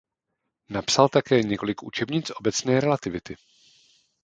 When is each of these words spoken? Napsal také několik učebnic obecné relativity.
Napsal 0.69 1.09
také 1.09 1.41
několik 1.43 1.83
učebnic 1.83 2.31
obecné 2.39 2.79
relativity. 2.81 3.35